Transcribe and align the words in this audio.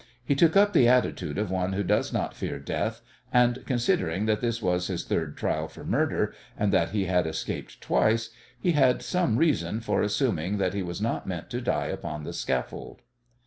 He 0.25 0.33
took 0.33 0.57
up 0.57 0.73
the 0.73 0.87
attitude 0.87 1.37
of 1.37 1.51
one 1.51 1.73
who 1.73 1.83
does 1.83 2.11
not 2.11 2.33
fear 2.33 2.57
death, 2.57 3.01
and, 3.31 3.63
considering 3.67 4.25
that 4.25 4.41
this 4.41 4.59
was 4.59 4.87
his 4.87 5.05
third 5.05 5.37
trial 5.37 5.67
for 5.67 5.83
murder 5.85 6.33
and 6.57 6.73
that 6.73 6.89
he 6.89 7.05
had 7.05 7.27
escaped 7.27 7.79
twice, 7.81 8.31
he 8.59 8.71
had 8.71 9.03
some 9.03 9.37
reason 9.37 9.79
for 9.79 10.01
assuming 10.01 10.57
that 10.57 10.73
he 10.73 10.81
was 10.81 11.01
not 11.03 11.27
meant 11.27 11.51
to 11.51 11.61
die 11.61 11.85
upon 11.85 12.23
the 12.23 12.33
scaffold. 12.33 13.03